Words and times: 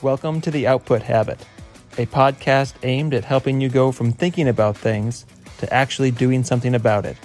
Welcome 0.00 0.40
to 0.42 0.52
The 0.52 0.68
Output 0.68 1.02
Habit, 1.02 1.44
a 1.94 2.06
podcast 2.06 2.74
aimed 2.84 3.14
at 3.14 3.24
helping 3.24 3.60
you 3.60 3.68
go 3.68 3.90
from 3.90 4.12
thinking 4.12 4.46
about 4.46 4.76
things 4.76 5.26
to 5.58 5.74
actually 5.74 6.12
doing 6.12 6.44
something 6.44 6.76
about 6.76 7.04
it. 7.04 7.16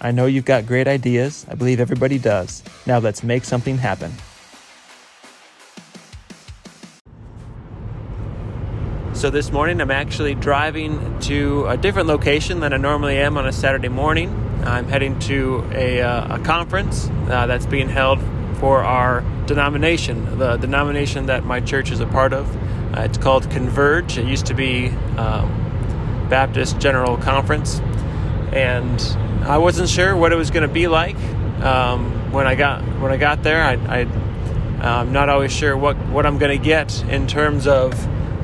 I 0.00 0.10
know 0.10 0.24
you've 0.24 0.46
got 0.46 0.64
great 0.64 0.88
ideas. 0.88 1.44
I 1.50 1.54
believe 1.54 1.80
everybody 1.80 2.18
does. 2.18 2.62
Now 2.86 2.98
let's 2.98 3.22
make 3.22 3.44
something 3.44 3.76
happen. 3.76 4.10
So, 9.12 9.28
this 9.28 9.52
morning 9.52 9.82
I'm 9.82 9.90
actually 9.90 10.34
driving 10.34 11.18
to 11.20 11.66
a 11.66 11.76
different 11.76 12.08
location 12.08 12.60
than 12.60 12.72
I 12.72 12.78
normally 12.78 13.18
am 13.18 13.36
on 13.36 13.46
a 13.46 13.52
Saturday 13.52 13.88
morning. 13.90 14.30
I'm 14.64 14.88
heading 14.88 15.18
to 15.20 15.62
a, 15.74 16.00
uh, 16.00 16.36
a 16.36 16.38
conference 16.38 17.06
uh, 17.28 17.46
that's 17.46 17.66
being 17.66 17.90
held 17.90 18.18
for 18.60 18.82
our 18.82 19.22
denomination, 19.46 20.38
the 20.38 20.56
denomination 20.56 21.26
that 21.26 21.44
my 21.44 21.60
church 21.60 21.90
is 21.90 22.00
a 22.00 22.06
part 22.06 22.32
of. 22.32 22.48
Uh, 22.96 23.02
it's 23.02 23.18
called 23.18 23.50
Converge. 23.50 24.18
It 24.18 24.26
used 24.26 24.46
to 24.46 24.54
be 24.54 24.88
um, 25.16 26.26
Baptist 26.28 26.78
General 26.78 27.16
Conference, 27.16 27.80
and 28.52 29.00
I 29.44 29.58
wasn't 29.58 29.88
sure 29.88 30.16
what 30.16 30.32
it 30.32 30.36
was 30.36 30.50
going 30.50 30.66
to 30.66 30.72
be 30.72 30.86
like 30.86 31.16
um, 31.62 32.32
when 32.32 32.46
I 32.46 32.54
got 32.54 32.82
when 33.00 33.10
I 33.10 33.16
got 33.16 33.42
there. 33.42 33.62
I, 33.62 34.06
I'm 34.80 35.12
not 35.12 35.28
always 35.28 35.52
sure 35.52 35.76
what 35.76 35.96
what 36.08 36.26
I'm 36.26 36.38
going 36.38 36.56
to 36.56 36.64
get 36.64 37.02
in 37.04 37.26
terms 37.26 37.66
of 37.66 37.92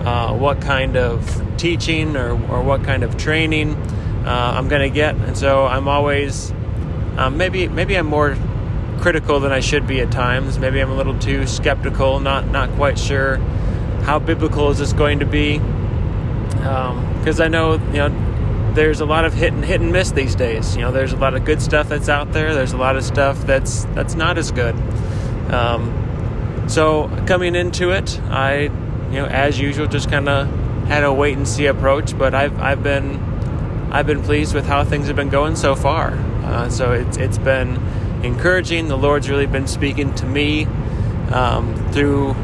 uh, 0.07 0.35
what 0.35 0.61
kind 0.61 0.97
of 0.97 1.43
teaching 1.57 2.17
or, 2.17 2.31
or 2.51 2.63
what 2.63 2.83
kind 2.83 3.03
of 3.03 3.17
training 3.19 3.75
uh, 4.25 4.55
I'm 4.57 4.69
going 4.69 4.83
to 4.83 4.95
get, 4.95 5.15
and 5.15 5.37
so 5.37 5.67
I'm 5.67 5.87
always 5.87 6.51
um, 7.17 7.37
maybe 7.37 7.69
maybe 7.69 7.97
I'm 7.97 8.07
more 8.07 8.37
critical 9.01 9.41
than 9.41 9.53
I 9.53 9.61
should 9.61 9.87
be 9.87 10.01
at 10.01 10.13
times. 10.13 10.59
Maybe 10.59 10.81
I'm 10.81 10.91
a 10.91 10.97
little 10.97 11.19
too 11.19 11.47
skeptical, 11.47 12.21
not 12.21 12.49
not 12.49 12.71
quite 12.73 12.99
sure 12.99 13.37
how 14.03 14.19
biblical 14.19 14.71
is 14.71 14.79
this 14.79 14.93
going 14.93 15.21
to 15.21 15.27
be. 15.27 15.59
Because 15.59 17.41
um, 17.41 17.45
I 17.45 17.49
know 17.49 17.75
you 17.75 18.09
know 18.09 18.73
there's 18.75 19.01
a 19.01 19.07
lot 19.07 19.25
of 19.25 19.35
hit 19.35 19.53
and 19.53 19.65
hit 19.65 19.81
and 19.81 19.93
miss 19.93 20.13
these 20.13 20.35
days. 20.35 20.77
You 20.77 20.83
know, 20.83 20.93
there's 20.93 21.13
a 21.13 21.17
lot 21.17 21.35
of 21.35 21.45
good 21.45 21.61
stuff 21.61 21.89
that's 21.89 22.09
out 22.09 22.33
there. 22.33 22.55
There's 22.55 22.73
a 22.73 22.77
lot 22.77 22.97
of 22.97 23.05
stuff 23.05 23.41
that's 23.47 23.85
that's 23.87 24.15
not 24.15 24.39
as 24.39 24.53
good. 24.53 24.75
Um, 25.51 26.67
so 26.69 27.09
coming 27.27 27.55
into 27.55 27.91
it, 27.91 28.21
I 28.31 28.63
you 28.63 29.17
know 29.17 29.27
as 29.27 29.59
usual 29.59 29.87
just 29.87 30.11
kind 30.11 30.29
of 30.29 30.49
had 30.87 31.05
a 31.05 31.13
wait 31.13 31.37
and 31.37 31.47
see 31.47 31.67
approach. 31.67 32.17
But 32.17 32.35
I've 32.35 32.59
I've 32.61 32.83
been 32.83 33.19
I've 33.91 34.07
been 34.07 34.23
pleased 34.23 34.55
with 34.55 34.67
how 34.67 34.85
things 34.85 35.09
have 35.09 35.17
been 35.17 35.31
going 35.31 35.57
so 35.57 35.75
far. 35.75 36.13
Uh, 36.45 36.69
so 36.69 36.93
it's 36.93 37.17
it's 37.17 37.39
been 37.39 37.77
encouraging. 38.23 38.89
The 38.89 38.97
Lord's 38.97 39.29
really 39.29 39.47
been 39.47 39.67
speaking 39.67 40.15
to 40.17 40.27
me 40.27 40.67
um, 41.33 41.75
through 41.93 42.35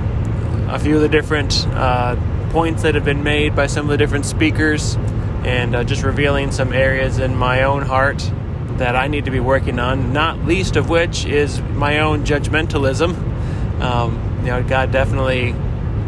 a 0.69 0.78
few 0.78 0.96
of 0.96 1.02
the 1.02 1.08
different 1.08 1.66
uh, 1.69 2.16
points 2.50 2.82
that 2.82 2.94
have 2.94 3.05
been 3.05 3.22
made 3.22 3.55
by 3.55 3.66
some 3.66 3.86
of 3.86 3.91
the 3.91 3.97
different 3.97 4.27
speakers 4.27 4.97
and 5.44 5.77
uh, 5.77 5.84
just 5.84 6.02
revealing 6.02 6.50
some 6.50 6.72
areas 6.72 7.19
in 7.19 7.36
my 7.36 7.62
own 7.62 7.82
heart 7.82 8.30
that 8.78 8.97
I 8.97 9.06
need 9.06 9.24
to 9.27 9.30
be 9.30 9.41
working 9.41 9.78
on, 9.78 10.12
not 10.12 10.44
least 10.44 10.77
of 10.77 10.88
which 10.88 11.24
is 11.24 11.60
my 11.60 12.00
own 12.00 12.24
judgmentalism. 12.24 13.80
Um, 13.80 14.41
you 14.41 14.47
know, 14.47 14.62
God 14.62 14.92
definitely 14.92 15.52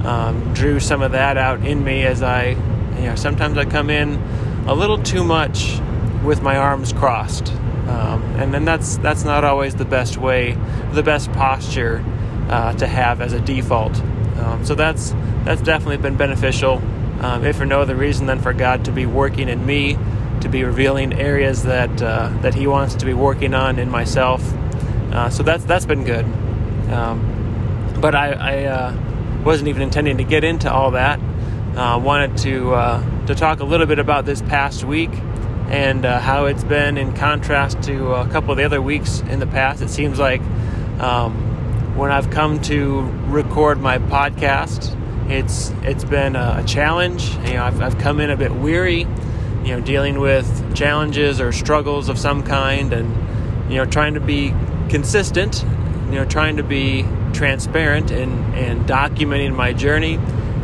um, 0.04 0.52
drew 0.54 0.80
some 0.80 1.02
of 1.02 1.12
that 1.12 1.36
out 1.36 1.64
in 1.64 1.82
me 1.84 2.04
as 2.04 2.22
I, 2.22 2.50
you 2.96 3.06
know, 3.06 3.14
sometimes 3.14 3.56
I 3.58 3.64
come 3.64 3.90
in 3.90 4.14
a 4.66 4.74
little 4.74 4.98
too 5.02 5.24
much 5.24 5.78
with 6.24 6.42
my 6.42 6.56
arms 6.56 6.92
crossed. 6.92 7.52
Um, 7.88 8.22
and 8.36 8.52
then 8.52 8.64
that's 8.64 8.98
that's 8.98 9.24
not 9.24 9.44
always 9.44 9.74
the 9.74 9.84
best 9.84 10.18
way, 10.18 10.56
the 10.92 11.02
best 11.02 11.32
posture 11.32 12.04
uh, 12.48 12.74
to 12.74 12.86
have 12.86 13.20
as 13.20 13.32
a 13.32 13.40
default. 13.40 13.98
Um, 14.38 14.64
so 14.64 14.74
that's 14.74 15.14
that's 15.44 15.62
definitely 15.62 15.96
been 15.96 16.16
beneficial, 16.16 16.82
um, 17.20 17.44
if 17.44 17.56
for 17.56 17.64
no 17.64 17.80
other 17.80 17.96
reason 17.96 18.26
than 18.26 18.40
for 18.40 18.52
God 18.52 18.84
to 18.84 18.92
be 18.92 19.06
working 19.06 19.48
in 19.48 19.64
me, 19.64 19.96
to 20.42 20.48
be 20.48 20.64
revealing 20.64 21.14
areas 21.14 21.62
that 21.64 22.02
uh, 22.02 22.28
that 22.42 22.54
He 22.54 22.66
wants 22.66 22.94
to 22.96 23.06
be 23.06 23.14
working 23.14 23.54
on 23.54 23.78
in 23.78 23.90
myself. 23.90 24.42
Uh, 25.12 25.30
so 25.30 25.42
that's 25.42 25.64
that's 25.64 25.86
been 25.86 26.04
good. 26.04 26.26
Um, 26.92 27.94
but 28.00 28.14
I, 28.14 28.32
I 28.32 28.64
uh, 28.64 29.42
wasn't 29.44 29.68
even 29.68 29.82
intending 29.82 30.18
to 30.18 30.24
get 30.24 30.44
into 30.44 30.72
all 30.72 30.92
that. 30.92 31.18
Uh, 31.74 31.98
wanted 31.98 32.36
to 32.38 32.74
uh, 32.74 33.26
to 33.26 33.34
talk 33.34 33.60
a 33.60 33.64
little 33.64 33.86
bit 33.86 33.98
about 33.98 34.26
this 34.26 34.42
past 34.42 34.84
week 34.84 35.10
and 35.68 36.06
uh, 36.06 36.18
how 36.18 36.46
it's 36.46 36.64
been 36.64 36.96
in 36.96 37.12
contrast 37.14 37.82
to 37.82 38.14
a 38.14 38.28
couple 38.28 38.50
of 38.50 38.56
the 38.56 38.64
other 38.64 38.80
weeks 38.80 39.20
in 39.20 39.38
the 39.38 39.46
past. 39.46 39.82
It 39.82 39.90
seems 39.90 40.18
like 40.18 40.40
um, 41.00 41.96
when 41.96 42.10
I've 42.10 42.30
come 42.30 42.60
to 42.62 43.02
record 43.26 43.80
my 43.80 43.98
podcast, 43.98 44.96
it's 45.30 45.70
it's 45.82 46.04
been 46.04 46.36
a, 46.36 46.64
challenge. 46.66 47.30
You 47.46 47.54
know, 47.54 47.64
I've, 47.64 47.80
I've 47.82 47.98
come 47.98 48.18
in 48.20 48.30
a 48.30 48.36
bit 48.36 48.52
weary, 48.52 49.00
you 49.62 49.76
know, 49.76 49.80
dealing 49.80 50.20
with 50.20 50.74
challenges 50.74 51.40
or 51.40 51.52
struggles 51.52 52.08
of 52.08 52.18
some 52.18 52.42
kind, 52.42 52.92
and 52.94 53.70
you 53.70 53.76
know, 53.76 53.84
trying 53.84 54.14
to 54.14 54.20
be 54.20 54.54
consistent. 54.88 55.64
You 56.06 56.14
know, 56.14 56.24
trying 56.24 56.56
to 56.56 56.62
be 56.62 57.04
transparent 57.34 58.10
and 58.10 58.54
and 58.54 58.86
documenting 58.86 59.54
my 59.54 59.74
journey 59.74 60.14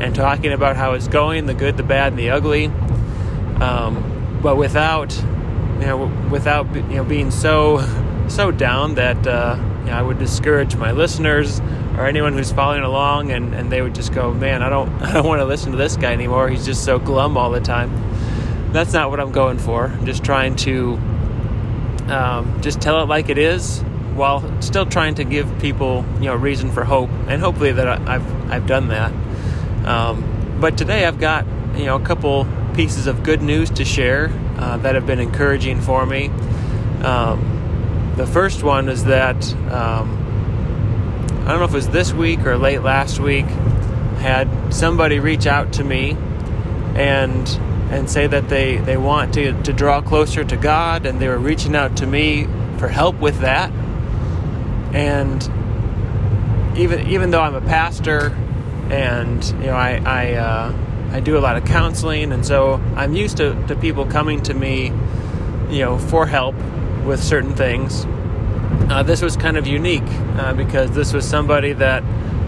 and 0.00 0.14
talking 0.14 0.52
about 0.52 0.76
how 0.76 0.94
it's 0.94 1.08
going, 1.08 1.44
the 1.44 1.54
good, 1.54 1.76
the 1.76 1.82
bad, 1.82 2.12
and 2.12 2.18
the 2.18 2.30
ugly. 2.30 2.66
Um, 3.60 4.13
but 4.44 4.58
without 4.58 5.16
you 5.80 5.86
know 5.86 6.28
without 6.30 6.72
you 6.74 6.82
know 6.82 7.02
being 7.02 7.30
so 7.30 7.82
so 8.28 8.50
down 8.50 8.94
that 8.94 9.26
uh, 9.26 9.56
you 9.80 9.86
know, 9.86 9.92
I 9.92 10.02
would 10.02 10.18
discourage 10.18 10.76
my 10.76 10.92
listeners 10.92 11.60
or 11.96 12.06
anyone 12.06 12.34
who's 12.34 12.52
following 12.52 12.82
along 12.82 13.30
and, 13.30 13.54
and 13.54 13.72
they 13.72 13.80
would 13.80 13.94
just 13.94 14.12
go 14.12 14.34
man 14.34 14.62
I 14.62 14.68
don't 14.68 14.90
I 15.02 15.14
don't 15.14 15.26
want 15.26 15.40
to 15.40 15.46
listen 15.46 15.72
to 15.72 15.78
this 15.78 15.96
guy 15.96 16.12
anymore. 16.12 16.50
He's 16.50 16.66
just 16.66 16.84
so 16.84 16.98
glum 16.98 17.38
all 17.38 17.50
the 17.50 17.60
time. 17.60 17.90
That's 18.70 18.92
not 18.92 19.08
what 19.08 19.18
I'm 19.18 19.32
going 19.32 19.58
for. 19.58 19.86
I'm 19.86 20.04
just 20.04 20.22
trying 20.22 20.56
to 20.56 20.98
um, 22.08 22.60
just 22.60 22.82
tell 22.82 23.02
it 23.02 23.06
like 23.06 23.30
it 23.30 23.38
is 23.38 23.80
while 24.14 24.44
still 24.60 24.84
trying 24.84 25.14
to 25.14 25.24
give 25.24 25.58
people 25.58 26.04
you 26.16 26.26
know 26.26 26.34
reason 26.34 26.70
for 26.70 26.84
hope 26.84 27.10
and 27.28 27.40
hopefully 27.40 27.72
that 27.72 27.88
I, 27.88 28.18
have 28.18 28.50
I've 28.52 28.66
done 28.66 28.88
that. 28.88 29.10
Um, 29.86 30.58
but 30.60 30.76
today 30.76 31.06
I've 31.06 31.18
got 31.18 31.46
you 31.76 31.86
know 31.86 31.96
a 31.96 32.04
couple 32.04 32.46
pieces 32.74 33.06
of 33.06 33.22
good 33.22 33.42
news 33.42 33.70
to 33.70 33.84
share 33.84 34.30
uh, 34.58 34.76
that 34.78 34.94
have 34.94 35.06
been 35.06 35.20
encouraging 35.20 35.80
for 35.80 36.04
me. 36.04 36.28
Um, 37.02 38.12
the 38.16 38.26
first 38.26 38.62
one 38.62 38.88
is 38.88 39.04
that 39.04 39.52
um, 39.70 40.20
I 41.44 41.48
don't 41.48 41.58
know 41.58 41.64
if 41.64 41.70
it 41.70 41.74
was 41.74 41.88
this 41.88 42.12
week 42.12 42.40
or 42.46 42.56
late 42.56 42.82
last 42.82 43.18
week, 43.18 43.46
had 44.18 44.48
somebody 44.72 45.18
reach 45.18 45.46
out 45.46 45.74
to 45.74 45.84
me 45.84 46.16
and 46.94 47.48
and 47.90 48.08
say 48.10 48.26
that 48.26 48.48
they, 48.48 48.78
they 48.78 48.96
want 48.96 49.34
to, 49.34 49.62
to 49.62 49.72
draw 49.72 50.00
closer 50.00 50.42
to 50.42 50.56
God 50.56 51.06
and 51.06 51.20
they 51.20 51.28
were 51.28 51.38
reaching 51.38 51.76
out 51.76 51.98
to 51.98 52.06
me 52.06 52.48
for 52.78 52.88
help 52.88 53.16
with 53.20 53.40
that. 53.40 53.70
And 54.92 55.42
even 56.76 57.06
even 57.08 57.30
though 57.30 57.42
I'm 57.42 57.54
a 57.54 57.60
pastor 57.60 58.28
and 58.90 59.44
you 59.44 59.66
know 59.66 59.76
I, 59.76 60.02
I 60.04 60.32
uh, 60.34 60.83
I 61.14 61.20
do 61.20 61.38
a 61.38 61.40
lot 61.40 61.56
of 61.56 61.64
counseling, 61.64 62.32
and 62.32 62.44
so 62.44 62.82
I'm 62.96 63.14
used 63.14 63.36
to, 63.36 63.54
to 63.68 63.76
people 63.76 64.04
coming 64.04 64.42
to 64.42 64.52
me, 64.52 64.86
you 65.70 65.78
know, 65.78 65.96
for 65.96 66.26
help 66.26 66.56
with 67.04 67.22
certain 67.22 67.54
things. 67.54 68.04
Uh, 68.90 69.04
this 69.04 69.22
was 69.22 69.36
kind 69.36 69.56
of 69.56 69.66
unique 69.66 70.02
uh, 70.38 70.52
because 70.54 70.90
this 70.90 71.12
was 71.12 71.24
somebody 71.24 71.72
that 71.72 72.02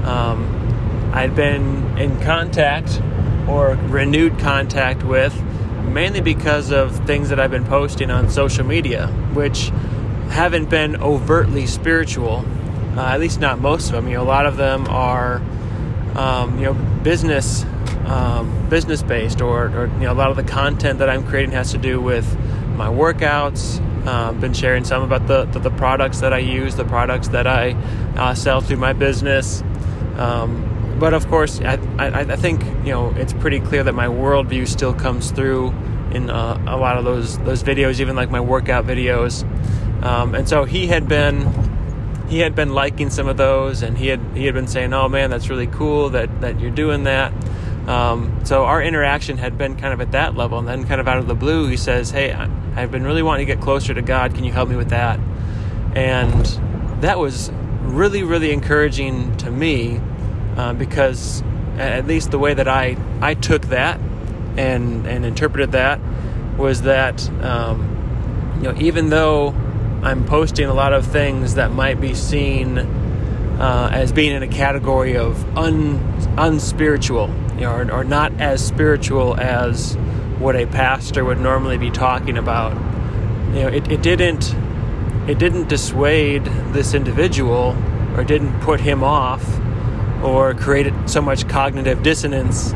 um, 0.04 1.10
I'd 1.15 1.37
been 1.37 1.97
in 1.97 2.21
contact 2.22 3.00
or 3.49 3.77
renewed 3.88 4.37
contact 4.41 5.04
with 5.04 5.41
mainly 5.84 6.21
because 6.21 6.72
of 6.72 7.06
things 7.06 7.28
that 7.28 7.38
I've 7.38 7.53
been 7.53 7.65
posting 7.66 8.10
on 8.10 8.28
social 8.28 8.66
media, 8.66 9.06
which 9.33 9.71
haven't 10.31 10.69
been 10.69 10.97
overtly 11.00 11.66
spiritual, 11.66 12.44
uh, 12.97 13.12
at 13.12 13.21
least 13.21 13.41
not 13.41 13.60
most 13.60 13.87
of 13.87 13.93
them. 13.93 14.09
You 14.09 14.16
know, 14.16 14.22
a 14.22 14.25
lot 14.25 14.44
of 14.44 14.56
them 14.56 14.88
are, 14.88 15.41
um, 16.16 16.59
you 16.59 16.65
know, 16.65 16.75
business 17.03 17.65
um, 18.07 18.68
business 18.68 19.03
based, 19.03 19.41
or, 19.41 19.66
or 19.66 19.86
you 19.95 20.04
know, 20.04 20.13
a 20.13 20.15
lot 20.15 20.30
of 20.30 20.36
the 20.36 20.45
content 20.45 21.01
that 21.01 21.10
I'm 21.10 21.27
creating 21.27 21.53
has 21.53 21.72
to 21.72 21.78
do 21.78 22.01
with 22.01 22.39
my 22.77 22.89
workouts. 22.89 23.83
Um, 24.07 24.39
been 24.39 24.54
sharing 24.54 24.84
some 24.84 25.03
about 25.03 25.27
the, 25.27 25.47
the, 25.47 25.59
the 25.59 25.71
products 25.71 26.21
that 26.21 26.33
I 26.33 26.39
use, 26.39 26.77
the 26.77 26.84
products 26.84 27.28
that 27.28 27.48
I 27.48 27.72
uh, 28.16 28.34
sell 28.34 28.60
through 28.60 28.77
my 28.77 28.92
business. 28.92 29.63
Um, 30.16 30.97
but 31.01 31.13
of 31.13 31.27
course, 31.27 31.60
I, 31.60 31.74
I, 31.98 32.21
I, 32.21 32.36
think 32.36 32.65
you 32.86 32.92
know 32.92 33.10
it's 33.16 33.33
pretty 33.33 33.59
clear 33.59 33.83
that 33.83 33.95
my 33.95 34.07
worldview 34.07 34.69
still 34.69 34.95
comes 34.95 35.33
through 35.33 35.71
in 36.12 36.30
uh, 36.30 36.62
a 36.69 36.77
lot 36.77 36.97
of 36.97 37.04
those 37.04 37.39
those 37.39 37.65
videos, 37.65 37.98
even 37.98 38.15
like 38.15 38.30
my 38.30 38.41
workout 38.41 38.86
videos. 38.86 39.42
Um, 40.04 40.36
and 40.36 40.48
so 40.48 40.65
he 40.65 40.86
had 40.86 41.09
been 41.09 41.41
he 42.28 42.41
had 42.41 42.55
been 42.55 42.71
liking 42.71 43.11
some 43.11 43.28
of 43.28 43.37
those, 43.37 43.83
and 43.83 43.97
he 43.97 44.09
had 44.09 44.21
he 44.34 44.47
had 44.47 44.55
been 44.55 44.67
saying, 44.67 44.93
"Oh 44.93 45.09
man, 45.09 45.31
that's 45.31 45.49
really 45.49 45.67
cool 45.67 46.11
that 46.11 46.41
that 46.41 46.61
you're 46.61 46.71
doing 46.71 47.05
that." 47.05 47.33
Um, 47.87 48.45
so 48.45 48.65
our 48.65 48.83
interaction 48.83 49.39
had 49.39 49.57
been 49.57 49.77
kind 49.77 49.93
of 49.93 50.01
at 50.01 50.13
that 50.13 50.34
level, 50.34 50.59
and 50.59 50.67
then 50.67 50.87
kind 50.87 51.01
of 51.01 51.07
out 51.07 51.19
of 51.19 51.28
the 51.28 51.34
blue, 51.34 51.69
he 51.69 51.77
says, 51.77 52.11
"Hey, 52.11 52.33
I've 52.33 52.91
been 52.91 53.05
really 53.05 53.23
wanting 53.23 53.47
to 53.47 53.53
get 53.53 53.63
closer 53.63 53.95
to 53.95 54.03
God. 54.03 54.34
Can 54.34 54.45
you 54.45 54.53
help 54.53 54.69
me 54.69 54.77
with 54.77 54.91
that?" 54.91 55.21
And 55.95 56.45
that 57.01 57.19
was 57.19 57.51
really, 57.83 58.23
really 58.23 58.53
encouraging 58.53 59.37
to 59.39 59.51
me 59.51 60.01
uh, 60.57 60.72
because 60.72 61.43
at 61.79 62.07
least 62.07 62.31
the 62.31 62.39
way 62.39 62.55
that 62.55 62.69
I 62.69 62.97
I 63.21 63.34
took 63.34 63.67
that 63.67 64.01
and 64.57 65.07
and 65.07 65.25
interpreted 65.25 65.72
that 65.72 66.01
was 66.57 66.83
that 66.83 67.29
um, 67.43 68.55
you 68.57 68.63
know 68.65 68.75
even 68.81 69.11
though 69.11 69.55
I'm 70.03 70.25
posting 70.25 70.66
a 70.66 70.75
lot 70.75 70.93
of 70.93 71.07
things 71.07 71.54
that 71.54 71.72
might 71.72 72.01
be 72.01 72.15
seen 72.15 72.78
uh, 72.78 73.91
as 73.93 74.13
being 74.13 74.33
in 74.33 74.43
a 74.43 74.48
category 74.48 75.16
of 75.16 75.57
un 75.57 75.98
unspiritual, 76.37 77.28
you 77.54 77.63
know, 77.63 77.72
or, 77.72 77.91
or 77.91 78.04
not 78.04 78.33
as 78.41 78.65
spiritual 78.65 79.39
as 79.41 79.97
what 80.39 80.54
a 80.54 80.66
pastor 80.66 81.25
would 81.25 81.41
normally 81.41 81.78
be 81.78 81.91
talking 81.91 82.37
about. 82.37 82.75
You 83.54 83.63
know, 83.63 83.69
it, 83.69 83.91
it 83.91 84.03
didn't 84.03 84.54
it 85.28 85.39
didn't 85.39 85.69
dissuade 85.69 86.45
this 86.72 86.95
individual 86.95 87.77
or 88.16 88.22
didn't 88.22 88.60
put 88.60 88.81
him 88.81 89.03
off 89.03 89.45
or 90.22 90.54
create 90.54 90.93
so 91.07 91.21
much 91.21 91.48
cognitive 91.48 92.03
dissonance 92.03 92.72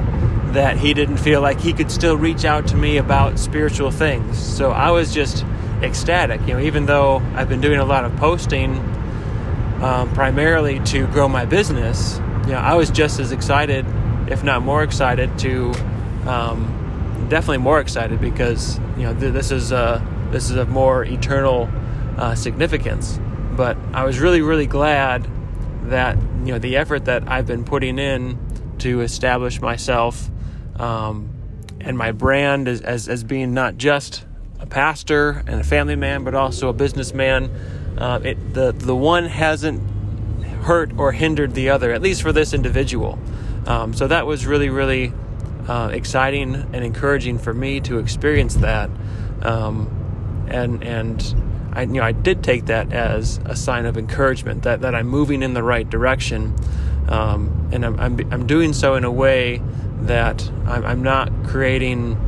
that 0.52 0.76
he 0.76 0.94
didn't 0.94 1.18
feel 1.18 1.40
like 1.40 1.60
he 1.60 1.72
could 1.72 1.90
still 1.90 2.16
reach 2.16 2.44
out 2.44 2.66
to 2.68 2.76
me 2.76 2.96
about 2.96 3.38
spiritual 3.38 3.90
things. 3.90 4.36
So 4.36 4.72
I 4.72 4.90
was 4.90 5.14
just 5.14 5.44
ecstatic, 5.82 6.40
you 6.42 6.54
know, 6.54 6.60
even 6.60 6.86
though 6.86 7.22
I've 7.34 7.48
been 7.48 7.60
doing 7.60 7.78
a 7.78 7.84
lot 7.84 8.04
of 8.04 8.14
posting 8.16 8.76
um, 9.82 10.12
primarily 10.12 10.80
to 10.80 11.06
grow 11.08 11.28
my 11.28 11.44
business, 11.44 12.18
you 12.44 12.52
know, 12.52 12.58
I 12.58 12.74
was 12.74 12.90
just 12.90 13.18
as 13.18 13.32
excited, 13.32 13.86
if 14.28 14.44
not 14.44 14.62
more 14.62 14.82
excited, 14.82 15.38
to 15.40 15.72
um, 16.26 17.26
definitely 17.28 17.58
more 17.58 17.80
excited 17.80 18.20
because 18.20 18.78
you 18.96 19.04
know 19.04 19.18
th- 19.18 19.32
this 19.32 19.50
is 19.50 19.72
a 19.72 20.06
this 20.30 20.50
is 20.50 20.56
a 20.56 20.66
more 20.66 21.04
eternal 21.04 21.68
uh, 22.18 22.34
significance. 22.34 23.18
But 23.52 23.76
I 23.92 24.04
was 24.04 24.18
really 24.18 24.42
really 24.42 24.66
glad 24.66 25.26
that 25.84 26.16
you 26.44 26.52
know 26.52 26.58
the 26.58 26.76
effort 26.76 27.06
that 27.06 27.28
I've 27.28 27.46
been 27.46 27.64
putting 27.64 27.98
in 27.98 28.38
to 28.78 29.00
establish 29.00 29.60
myself 29.60 30.30
um, 30.76 31.30
and 31.80 31.96
my 31.96 32.12
brand 32.12 32.68
as, 32.68 32.80
as, 32.80 33.08
as 33.08 33.24
being 33.24 33.52
not 33.52 33.76
just 33.76 34.24
a 34.60 34.66
pastor 34.66 35.42
and 35.46 35.60
a 35.60 35.64
family 35.64 35.96
man, 35.96 36.24
but 36.24 36.34
also 36.34 36.68
a 36.68 36.72
businessman. 36.72 37.50
Uh, 37.98 38.20
it, 38.22 38.54
the 38.54 38.72
the 38.72 38.94
one 38.94 39.26
hasn't 39.26 39.82
hurt 40.62 40.92
or 40.98 41.12
hindered 41.12 41.54
the 41.54 41.70
other, 41.70 41.92
at 41.92 42.02
least 42.02 42.22
for 42.22 42.32
this 42.32 42.52
individual. 42.52 43.18
Um, 43.66 43.94
so 43.94 44.06
that 44.06 44.26
was 44.26 44.46
really 44.46 44.68
really 44.68 45.12
uh, 45.68 45.90
exciting 45.92 46.54
and 46.54 46.84
encouraging 46.84 47.38
for 47.38 47.54
me 47.54 47.80
to 47.80 47.98
experience 47.98 48.56
that, 48.56 48.90
um, 49.42 50.46
and 50.48 50.82
and 50.84 51.70
I 51.72 51.82
you 51.82 51.88
know 51.88 52.02
I 52.02 52.12
did 52.12 52.42
take 52.42 52.66
that 52.66 52.92
as 52.92 53.38
a 53.44 53.56
sign 53.56 53.86
of 53.86 53.96
encouragement 53.96 54.62
that 54.64 54.82
that 54.82 54.94
I'm 54.94 55.08
moving 55.08 55.42
in 55.42 55.54
the 55.54 55.62
right 55.62 55.88
direction, 55.88 56.54
um, 57.08 57.70
and 57.72 57.84
I'm, 57.84 57.98
I'm 57.98 58.32
I'm 58.32 58.46
doing 58.46 58.72
so 58.72 58.94
in 58.94 59.04
a 59.04 59.12
way 59.12 59.62
that 60.02 60.50
I'm, 60.66 60.84
I'm 60.84 61.02
not 61.02 61.30
creating 61.44 62.18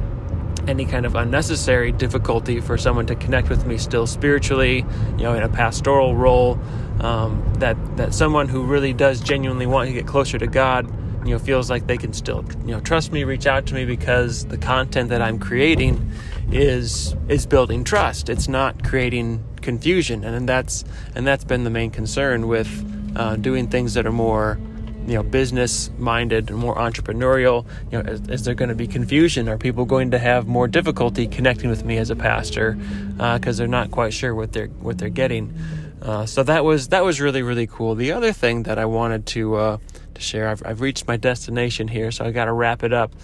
any 0.68 0.84
kind 0.84 1.06
of 1.06 1.14
unnecessary 1.14 1.92
difficulty 1.92 2.60
for 2.60 2.78
someone 2.78 3.06
to 3.06 3.14
connect 3.14 3.48
with 3.48 3.66
me 3.66 3.78
still 3.78 4.06
spiritually, 4.06 4.84
you 5.16 5.22
know, 5.22 5.34
in 5.34 5.42
a 5.42 5.48
pastoral 5.48 6.14
role. 6.14 6.58
Um, 7.00 7.42
that 7.58 7.76
that 7.96 8.14
someone 8.14 8.48
who 8.48 8.64
really 8.64 8.92
does 8.92 9.20
genuinely 9.20 9.66
want 9.66 9.88
to 9.88 9.92
get 9.92 10.06
closer 10.06 10.38
to 10.38 10.46
God, 10.46 10.86
you 11.26 11.32
know, 11.32 11.38
feels 11.38 11.68
like 11.70 11.86
they 11.86 11.96
can 11.96 12.12
still, 12.12 12.44
you 12.64 12.72
know, 12.72 12.80
trust 12.80 13.12
me, 13.12 13.24
reach 13.24 13.46
out 13.46 13.66
to 13.66 13.74
me 13.74 13.84
because 13.84 14.46
the 14.46 14.58
content 14.58 15.08
that 15.08 15.22
I'm 15.22 15.38
creating 15.38 16.10
is 16.52 17.16
is 17.28 17.46
building 17.46 17.82
trust. 17.82 18.28
It's 18.28 18.48
not 18.48 18.84
creating 18.84 19.42
confusion, 19.62 20.22
and 20.24 20.48
that's 20.48 20.84
and 21.14 21.26
that's 21.26 21.44
been 21.44 21.64
the 21.64 21.70
main 21.70 21.90
concern 21.90 22.46
with 22.46 22.70
uh, 23.16 23.36
doing 23.36 23.68
things 23.68 23.94
that 23.94 24.06
are 24.06 24.12
more 24.12 24.58
you 25.06 25.14
know 25.14 25.22
business 25.22 25.90
minded 25.98 26.50
and 26.50 26.58
more 26.58 26.76
entrepreneurial 26.76 27.66
you 27.90 28.00
know 28.00 28.10
is, 28.10 28.20
is 28.28 28.44
there 28.44 28.54
going 28.54 28.68
to 28.68 28.74
be 28.74 28.86
confusion? 28.86 29.48
Are 29.48 29.58
people 29.58 29.84
going 29.84 30.10
to 30.12 30.18
have 30.18 30.46
more 30.46 30.68
difficulty 30.68 31.26
connecting 31.26 31.70
with 31.70 31.84
me 31.84 31.98
as 31.98 32.10
a 32.10 32.16
pastor 32.16 32.72
because 33.16 33.58
uh, 33.58 33.62
they're 33.62 33.68
not 33.68 33.90
quite 33.90 34.12
sure 34.12 34.34
what 34.34 34.52
they're 34.52 34.68
what 34.68 34.98
they're 34.98 35.08
getting? 35.08 35.54
Uh, 36.00 36.26
so 36.26 36.42
that 36.42 36.64
was 36.64 36.88
that 36.88 37.04
was 37.04 37.20
really 37.20 37.42
really 37.42 37.66
cool. 37.66 37.94
The 37.94 38.12
other 38.12 38.32
thing 38.32 38.64
that 38.64 38.78
i 38.78 38.84
wanted 38.84 39.26
to 39.26 39.56
uh, 39.56 39.78
to 40.14 40.20
share 40.20 40.48
I've, 40.48 40.62
I've 40.64 40.80
reached 40.80 41.06
my 41.06 41.16
destination 41.16 41.88
here 41.88 42.10
so 42.10 42.24
i 42.24 42.30
got 42.30 42.46
to 42.46 42.52
wrap 42.52 42.82
it 42.82 42.92
up. 42.92 43.14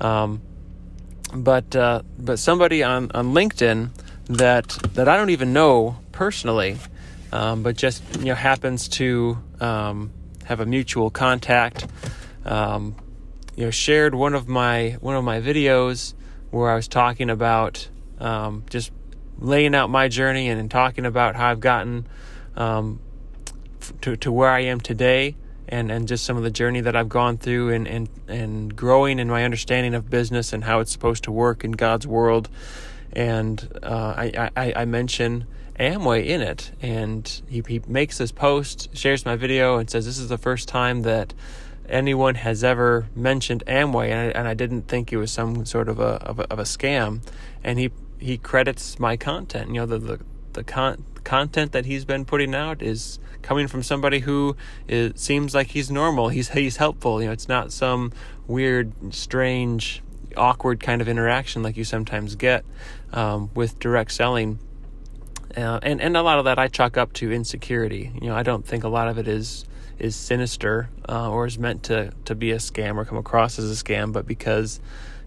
Um, 0.00 0.42
but 1.34 1.74
uh, 1.74 2.02
but 2.18 2.38
somebody 2.38 2.82
on, 2.82 3.10
on 3.12 3.32
linkedin 3.32 3.90
that 4.28 4.68
that 4.94 5.08
i 5.08 5.16
don't 5.16 5.30
even 5.30 5.52
know 5.52 5.96
personally 6.12 6.76
um, 7.32 7.62
but 7.62 7.76
just 7.76 8.02
you 8.18 8.26
know 8.26 8.34
happens 8.34 8.88
to 8.88 9.38
um, 9.60 10.10
have 10.46 10.60
a 10.60 10.66
mutual 10.66 11.10
contact. 11.10 11.86
Um, 12.44 12.94
you 13.56 13.64
know, 13.64 13.70
shared 13.70 14.14
one 14.14 14.34
of 14.34 14.48
my 14.48 14.96
one 15.00 15.16
of 15.16 15.24
my 15.24 15.40
videos 15.40 16.14
where 16.50 16.70
I 16.70 16.76
was 16.76 16.88
talking 16.88 17.30
about 17.30 17.88
um, 18.18 18.64
just 18.70 18.92
laying 19.38 19.74
out 19.74 19.90
my 19.90 20.08
journey 20.08 20.48
and, 20.48 20.58
and, 20.58 20.70
talking 20.70 21.04
about 21.04 21.36
how 21.36 21.50
I've 21.50 21.60
gotten 21.60 22.06
um, 22.56 23.00
to 24.02 24.16
to 24.16 24.32
where 24.32 24.50
I 24.50 24.60
am 24.60 24.80
today, 24.80 25.36
and 25.68 25.90
and 25.90 26.06
just 26.06 26.24
some 26.24 26.36
of 26.36 26.44
the 26.44 26.50
journey 26.50 26.80
that 26.82 26.94
I've 26.94 27.08
gone 27.08 27.38
through, 27.38 27.70
and 27.70 27.88
and 27.88 28.08
and 28.28 28.76
growing 28.76 29.18
in 29.18 29.28
my 29.28 29.44
understanding 29.44 29.94
of 29.94 30.08
business 30.08 30.52
and 30.52 30.62
how 30.62 30.80
it's 30.80 30.92
supposed 30.92 31.24
to 31.24 31.32
work 31.32 31.64
in 31.64 31.72
God's 31.72 32.06
world. 32.06 32.48
And 33.12 33.66
uh, 33.82 34.14
I, 34.16 34.50
I 34.56 34.72
I 34.76 34.84
mention 34.84 35.46
Amway 35.78 36.26
in 36.26 36.40
it. 36.40 36.72
And 36.80 37.42
he, 37.48 37.62
he 37.66 37.80
makes 37.86 38.18
this 38.18 38.32
post, 38.32 38.96
shares 38.96 39.24
my 39.24 39.36
video, 39.36 39.78
and 39.78 39.88
says, 39.88 40.06
This 40.06 40.18
is 40.18 40.28
the 40.28 40.38
first 40.38 40.68
time 40.68 41.02
that 41.02 41.34
anyone 41.88 42.34
has 42.36 42.64
ever 42.64 43.06
mentioned 43.14 43.62
Amway. 43.66 44.10
And 44.10 44.20
I, 44.20 44.38
and 44.38 44.48
I 44.48 44.54
didn't 44.54 44.88
think 44.88 45.12
it 45.12 45.16
was 45.16 45.30
some 45.30 45.64
sort 45.64 45.88
of 45.88 46.00
a, 46.00 46.22
of 46.22 46.40
a, 46.40 46.52
of 46.52 46.58
a 46.58 46.64
scam. 46.64 47.20
And 47.62 47.78
he, 47.78 47.90
he 48.18 48.38
credits 48.38 48.98
my 48.98 49.16
content. 49.16 49.68
You 49.68 49.80
know, 49.80 49.86
the, 49.86 49.98
the, 49.98 50.20
the 50.54 50.64
con- 50.64 51.04
content 51.24 51.72
that 51.72 51.86
he's 51.86 52.04
been 52.04 52.24
putting 52.24 52.54
out 52.54 52.82
is 52.82 53.18
coming 53.42 53.68
from 53.68 53.82
somebody 53.82 54.20
who 54.20 54.56
is, 54.88 55.20
seems 55.20 55.54
like 55.54 55.68
he's 55.68 55.90
normal. 55.90 56.30
He's, 56.30 56.50
he's 56.50 56.78
helpful. 56.78 57.20
You 57.20 57.28
know, 57.28 57.32
it's 57.32 57.48
not 57.48 57.72
some 57.72 58.12
weird, 58.46 59.14
strange, 59.14 60.02
awkward 60.36 60.80
kind 60.80 61.00
of 61.00 61.08
interaction 61.08 61.62
like 61.62 61.76
you 61.76 61.84
sometimes 61.84 62.34
get 62.34 62.64
um, 63.12 63.50
with 63.54 63.78
direct 63.78 64.12
selling 64.12 64.58
uh, 65.56 65.78
and 65.82 66.00
and 66.00 66.16
a 66.16 66.22
lot 66.22 66.38
of 66.38 66.44
that 66.46 66.58
I 66.58 66.68
chalk 66.68 66.96
up 66.96 67.12
to 67.14 67.32
insecurity. 67.32 68.12
You 68.20 68.28
know, 68.28 68.36
I 68.36 68.42
don't 68.42 68.66
think 68.66 68.84
a 68.84 68.88
lot 68.88 69.08
of 69.08 69.18
it 69.18 69.28
is 69.28 69.64
is 69.98 70.14
sinister 70.14 70.90
uh, 71.08 71.30
or 71.30 71.46
is 71.46 71.58
meant 71.58 71.84
to 71.84 72.12
to 72.24 72.34
be 72.34 72.50
a 72.52 72.56
scam 72.56 72.96
or 72.96 73.04
come 73.04 73.18
across 73.18 73.58
as 73.58 73.70
a 73.70 73.84
scam, 73.84 74.12
but 74.12 74.26
because 74.26 74.80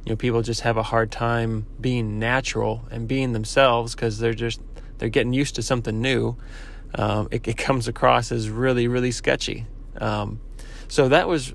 you 0.06 0.12
know 0.12 0.16
people 0.16 0.42
just 0.42 0.62
have 0.62 0.78
a 0.78 0.84
hard 0.84 1.12
time 1.12 1.66
being 1.80 2.20
natural 2.20 2.86
and 2.92 3.08
being 3.08 3.34
themselves 3.34 3.96
because 3.96 4.20
they're 4.20 4.34
just 4.34 4.62
they're 4.98 5.10
getting 5.10 5.34
used 5.34 5.56
to 5.56 5.64
something 5.64 6.02
new. 6.02 6.36
Um, 6.96 7.28
it, 7.30 7.48
it, 7.48 7.56
comes 7.58 7.88
across 7.88 8.32
as 8.32 8.50
really 8.50 8.88
really 8.88 9.12
sketchy. 9.12 9.68
Um, 10.02 10.42
so 10.88 11.10
that 11.10 11.28
was 11.28 11.54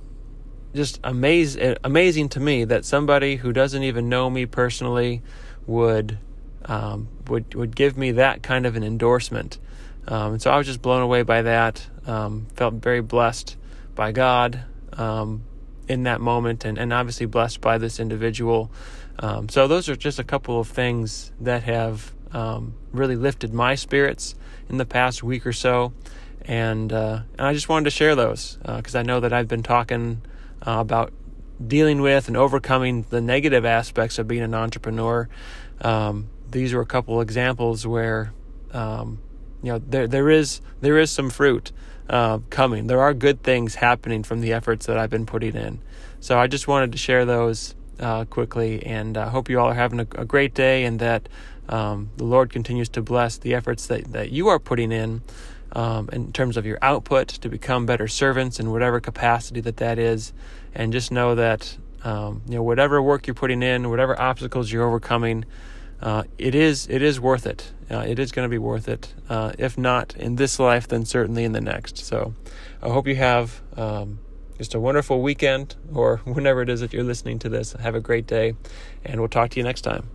just 0.75 1.03
amaz- 1.03 1.77
amazing 1.83 2.29
to 2.31 2.41
me 2.41 2.65
that 2.65 2.85
somebody 2.85 3.37
who 3.37 3.53
doesn't 3.53 3.83
even 3.83 4.09
know 4.09 4.31
me 4.31 4.47
personally 4.47 5.23
would 5.67 6.19
um, 6.67 7.09
would 7.29 7.55
would 7.55 7.77
give 7.77 7.97
me 7.97 8.13
that 8.13 8.43
kind 8.43 8.67
of 8.67 8.77
an 8.77 8.83
endorsement. 8.83 9.59
Um, 10.07 10.33
and 10.35 10.43
so 10.43 10.51
I 10.51 10.59
was 10.59 10.67
just 10.67 10.83
blown 10.83 11.03
away 11.03 11.23
by 11.23 11.43
that. 11.43 11.87
Um, 12.07 12.47
felt 12.55 12.75
very 12.75 13.01
blessed 13.01 13.57
by 13.95 14.13
God 14.13 14.65
um, 14.93 15.45
in 15.89 16.03
that 16.05 16.21
moment, 16.21 16.65
and, 16.65 16.79
and 16.79 16.93
obviously 16.93 17.27
blessed 17.27 17.61
by 17.61 17.79
this 17.79 17.99
individual. 17.99 18.71
Um, 19.19 19.49
so 19.49 19.69
those 19.69 19.89
are 19.89 19.97
just 19.97 20.19
a 20.19 20.25
couple 20.25 20.61
of 20.61 20.69
things 20.69 21.33
that 21.41 21.63
have 21.63 22.13
um, 22.33 22.75
really 22.93 23.17
lifted 23.17 23.55
my 23.55 23.75
spirits 23.75 24.35
in 24.69 24.79
the 24.79 24.85
past 24.85 25.23
week 25.23 25.47
or 25.47 25.53
so, 25.53 25.93
and 26.43 26.93
uh, 26.93 27.21
and 27.39 27.47
I 27.47 27.53
just 27.53 27.69
wanted 27.69 27.85
to 27.85 27.91
share 27.91 28.15
those 28.15 28.59
because 28.65 28.95
uh, 28.95 29.01
I 29.01 29.03
know 29.03 29.21
that 29.21 29.33
I've 29.33 29.49
been 29.49 29.63
talking 29.63 30.23
uh, 30.67 30.79
about 30.79 31.13
dealing 31.65 32.01
with 32.01 32.27
and 32.29 32.37
overcoming 32.37 33.03
the 33.11 33.21
negative 33.21 33.65
aspects 33.65 34.19
of 34.19 34.27
being 34.27 34.43
an 34.43 34.55
entrepreneur. 34.55 35.29
Um, 35.81 36.29
these 36.55 36.73
were 36.73 36.81
a 36.81 36.87
couple 36.87 37.21
examples 37.21 37.87
where 37.87 38.33
um, 38.73 39.19
you 39.63 39.73
know 39.73 39.79
there 39.79 40.07
there 40.07 40.31
is 40.31 40.63
there 40.81 40.97
is 40.99 41.11
some 41.11 41.29
fruit 41.29 41.73
uh, 42.09 42.39
coming. 42.49 42.87
There 42.87 43.01
are 43.01 43.13
good 43.13 43.43
things 43.43 43.75
happening 43.75 44.23
from 44.23 44.41
the 44.41 44.53
efforts 44.53 44.87
that 44.87 44.97
I've 44.97 45.11
been 45.11 45.27
putting 45.27 45.57
in. 45.57 45.81
So 46.21 46.39
I 46.39 46.47
just 46.47 46.69
wanted 46.69 46.93
to 46.93 46.99
share 46.99 47.25
those 47.25 47.75
uh, 47.99 48.25
quickly, 48.25 48.85
and 48.87 49.19
I 49.19 49.25
uh, 49.25 49.31
hope 49.31 49.51
you 49.51 49.59
all 49.61 49.69
are 49.69 49.75
having 49.75 50.01
a, 50.01 50.07
a 50.15 50.25
great 50.25 50.55
day, 50.55 50.85
and 50.85 50.99
that 51.01 51.29
um, 51.69 52.11
the 52.17 52.25
Lord 52.25 52.51
continues 52.51 52.89
to 52.91 53.03
bless 53.03 53.37
the 53.37 53.55
efforts 53.55 53.89
that 53.89 54.13
that 54.13 54.31
you 54.31 54.49
are 54.49 54.59
putting 54.59 54.93
in. 54.93 55.23
Um, 55.77 56.09
in 56.13 56.33
terms 56.33 56.57
of 56.57 56.65
your 56.65 56.79
output 56.83 57.27
to 57.27 57.49
become 57.49 57.85
better 57.85 58.07
servants 58.07 58.61
in 58.61 58.71
whatever 58.71 59.01
capacity 59.01 59.61
that 59.63 59.79
that 59.79 59.99
is, 59.99 60.33
and 60.73 60.93
just 60.93 61.11
know 61.11 61.35
that 61.35 61.77
um, 62.05 62.43
you 62.47 62.55
know 62.55 62.63
whatever 62.63 63.03
work 63.03 63.27
you're 63.27 63.35
putting 63.35 63.61
in, 63.61 63.91
whatever 63.91 64.21
obstacles 64.21 64.71
you're 64.71 64.87
overcoming, 64.87 65.45
uh, 66.05 66.23
it 66.37 66.55
is 66.55 66.87
it 66.89 67.01
is 67.01 67.19
worth 67.19 67.47
it. 67.47 67.73
Uh, 67.91 68.05
it 68.07 68.19
is 68.19 68.31
going 68.31 68.45
to 68.45 68.51
be 68.51 68.59
worth 68.59 68.89
it. 68.89 69.15
Uh, 69.29 69.53
if 69.59 69.79
not 69.79 70.15
in 70.17 70.37
this 70.37 70.59
life, 70.59 70.87
then 70.87 71.07
certainly 71.07 71.45
in 71.45 71.53
the 71.53 71.61
next. 71.63 71.97
So 71.97 72.35
I 72.83 72.91
hope 72.91 73.09
you 73.09 73.17
have 73.17 73.63
um, 73.77 74.19
just 74.59 74.75
a 74.75 74.81
wonderful 74.81 75.23
weekend, 75.23 75.77
or 75.93 76.19
whenever 76.25 76.61
it 76.61 76.69
is 76.69 76.81
that 76.81 76.93
you're 76.93 77.05
listening 77.05 77.39
to 77.41 77.49
this. 77.49 77.73
Have 77.73 77.95
a 77.95 78.01
great 78.01 78.27
day, 78.27 78.55
and 79.03 79.19
we'll 79.19 79.31
talk 79.31 79.51
to 79.51 79.57
you 79.59 79.65
next 79.65 79.81
time. 79.81 80.11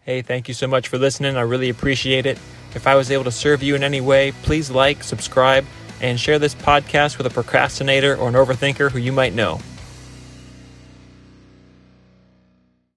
Hey, 0.00 0.20
thank 0.20 0.46
you 0.46 0.54
so 0.54 0.66
much 0.66 0.88
for 0.88 0.98
listening. 0.98 1.36
I 1.36 1.40
really 1.40 1.70
appreciate 1.70 2.26
it. 2.26 2.38
If 2.74 2.86
I 2.86 2.94
was 2.94 3.10
able 3.10 3.24
to 3.24 3.32
serve 3.32 3.62
you 3.62 3.74
in 3.74 3.82
any 3.82 4.02
way, 4.02 4.32
please 4.42 4.70
like, 4.70 5.02
subscribe, 5.02 5.64
and 6.02 6.20
share 6.20 6.38
this 6.38 6.54
podcast 6.54 7.16
with 7.16 7.26
a 7.26 7.30
procrastinator 7.30 8.14
or 8.14 8.28
an 8.28 8.34
overthinker 8.34 8.90
who 8.90 8.98
you 8.98 9.10
might 9.10 9.34
know. 9.34 9.58